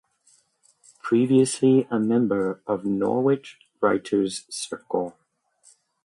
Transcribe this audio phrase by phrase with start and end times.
[1.03, 5.15] Previously a member of Norwich Writers' Circle.